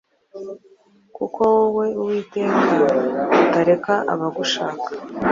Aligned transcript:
kuko 1.15 1.39
wowe 1.53 1.85
Uwiteka 2.01 2.77
utareka 3.43 3.93
abagushaka. 4.13 4.87